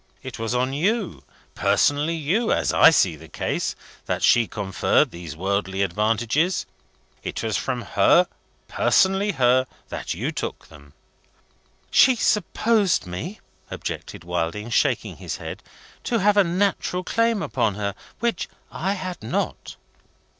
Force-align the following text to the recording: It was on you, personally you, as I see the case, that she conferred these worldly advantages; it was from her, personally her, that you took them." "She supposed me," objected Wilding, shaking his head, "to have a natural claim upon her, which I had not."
It 0.23 0.39
was 0.39 0.55
on 0.55 0.73
you, 0.73 1.21
personally 1.53 2.15
you, 2.15 2.51
as 2.51 2.73
I 2.73 2.89
see 2.89 3.15
the 3.15 3.27
case, 3.27 3.75
that 4.07 4.23
she 4.23 4.47
conferred 4.47 5.11
these 5.11 5.37
worldly 5.37 5.83
advantages; 5.83 6.65
it 7.21 7.43
was 7.43 7.55
from 7.55 7.83
her, 7.83 8.25
personally 8.67 9.33
her, 9.33 9.67
that 9.89 10.15
you 10.15 10.31
took 10.31 10.69
them." 10.69 10.93
"She 11.91 12.15
supposed 12.15 13.05
me," 13.05 13.41
objected 13.69 14.23
Wilding, 14.23 14.71
shaking 14.71 15.17
his 15.17 15.35
head, 15.37 15.61
"to 16.05 16.17
have 16.17 16.35
a 16.35 16.43
natural 16.43 17.03
claim 17.03 17.43
upon 17.43 17.75
her, 17.75 17.93
which 18.17 18.49
I 18.71 18.93
had 18.93 19.21
not." 19.21 19.75